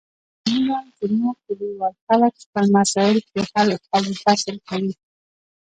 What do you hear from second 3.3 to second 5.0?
حل و فصل کوي.